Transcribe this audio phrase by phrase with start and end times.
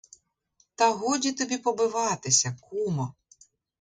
[0.75, 3.13] Та годі тобі побиватися, кумо.